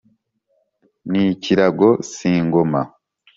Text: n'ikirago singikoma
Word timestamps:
n'ikirago 1.09 1.89
singikoma 2.11 2.81